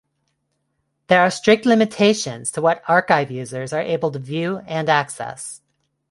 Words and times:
There 1.09 1.21
are 1.21 1.29
strict 1.29 1.63
limitations 1.63 2.49
to 2.53 2.61
what 2.63 2.81
archive 2.87 3.29
users 3.29 3.71
are 3.71 3.83
able 3.83 4.09
to 4.13 4.17
view 4.17 4.63
and 4.65 4.89
access. 4.89 5.61